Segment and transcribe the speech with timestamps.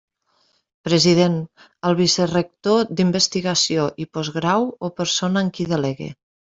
[0.87, 1.35] President:
[1.91, 6.15] el vicerector d'Investigació i Postgrau, o persona en qui delegue.